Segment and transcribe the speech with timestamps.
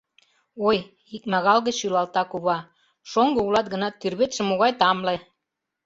[0.67, 0.77] —Ой...—
[1.15, 2.57] икмагал гыч шӱлалта кува,—
[3.09, 5.15] шоҥго улат гынат, тӱрветше могай тамле...